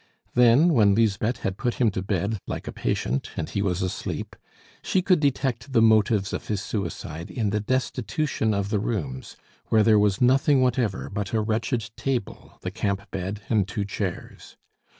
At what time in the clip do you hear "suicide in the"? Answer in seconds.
6.59-7.59